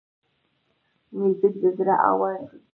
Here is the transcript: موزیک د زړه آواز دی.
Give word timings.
موزیک 1.17 1.53
د 1.61 1.63
زړه 1.77 1.95
آواز 2.11 2.39
دی. 2.51 2.59